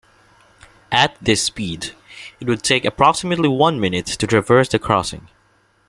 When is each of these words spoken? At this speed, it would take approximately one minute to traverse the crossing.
At 0.91 1.15
this 1.23 1.43
speed, 1.43 1.91
it 2.39 2.47
would 2.47 2.63
take 2.63 2.85
approximately 2.85 3.47
one 3.49 3.79
minute 3.79 4.07
to 4.07 4.25
traverse 4.25 4.67
the 4.67 4.79
crossing. 4.79 5.29